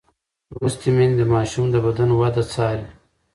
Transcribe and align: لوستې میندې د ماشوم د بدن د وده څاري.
لوستې 0.53 0.89
میندې 0.95 1.15
د 1.19 1.23
ماشوم 1.33 1.65
د 1.71 1.75
بدن 1.85 2.09
د 2.13 2.17
وده 2.21 2.43
څاري. 2.53 2.87